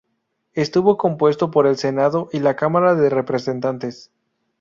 Estuvo 0.53 0.97
compuesto 0.97 1.51
por 1.51 1.67
el 1.67 1.77
Senado 1.77 2.27
y 2.33 2.39
la 2.39 2.55
Cámara 2.55 2.95
de 2.95 3.11
Representantes. 3.11 4.09